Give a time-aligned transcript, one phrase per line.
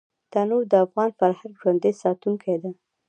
[0.31, 2.71] تنور د افغان فرهنګ ژوندي ساتونکی دی